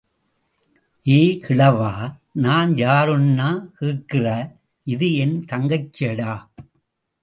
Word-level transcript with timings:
ஏ 1.05 1.19
கிழவா, 1.43 1.91
நான் 2.45 2.71
யாருன்னா 2.75 3.49
கேக்கிற?... 3.79 4.25
இது 4.87 5.07
என் 5.15 5.37
தங்கச்சிடா!.. 5.51 6.33